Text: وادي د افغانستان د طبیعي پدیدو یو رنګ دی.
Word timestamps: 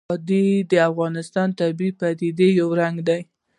وادي 0.09 0.47
د 0.71 0.73
افغانستان 0.89 1.47
د 1.51 1.57
طبیعي 1.59 1.91
پدیدو 1.99 2.47
یو 2.59 2.67
رنګ 2.81 2.95
دی. 3.07 3.21